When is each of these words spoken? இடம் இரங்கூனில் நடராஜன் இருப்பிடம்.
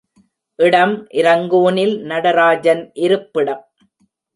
இடம் 0.59 0.95
இரங்கூனில் 1.11 1.95
நடராஜன் 2.03 2.83
இருப்பிடம். 2.97 3.63